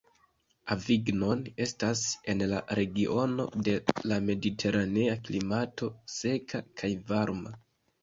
Avignon 0.75 1.43
estas 1.65 2.01
en 2.33 2.41
la 2.55 2.63
regiono 2.81 3.47
de 3.69 3.77
la 4.11 4.21
mediteranea 4.33 5.15
klimato, 5.31 5.95
seka 6.19 6.67
kaj 6.83 6.97
varma. 7.17 7.59